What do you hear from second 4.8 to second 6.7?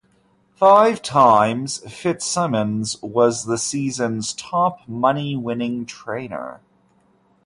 money-winning trainer.